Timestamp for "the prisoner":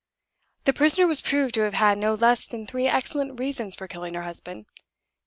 0.63-1.05